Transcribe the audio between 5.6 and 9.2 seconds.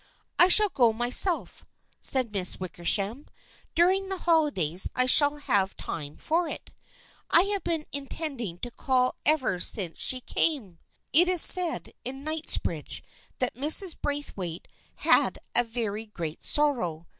time for it. I have been intending to call